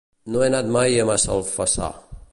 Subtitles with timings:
[0.35, 1.95] No he anat mai a Massalfassar.